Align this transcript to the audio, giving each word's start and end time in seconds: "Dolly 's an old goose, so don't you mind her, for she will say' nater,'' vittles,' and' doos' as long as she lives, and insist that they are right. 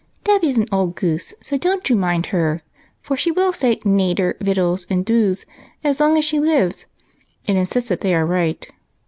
"Dolly 0.23 0.51
's 0.51 0.57
an 0.57 0.65
old 0.71 0.95
goose, 0.95 1.31
so 1.43 1.59
don't 1.59 1.87
you 1.87 1.95
mind 1.95 2.25
her, 2.33 2.63
for 3.03 3.15
she 3.15 3.29
will 3.29 3.53
say' 3.53 3.79
nater,'' 3.85 4.35
vittles,' 4.41 4.87
and' 4.89 5.05
doos' 5.05 5.45
as 5.83 5.99
long 5.99 6.17
as 6.17 6.25
she 6.25 6.39
lives, 6.39 6.87
and 7.47 7.55
insist 7.55 7.89
that 7.89 8.01
they 8.01 8.15
are 8.15 8.25
right. 8.25 8.67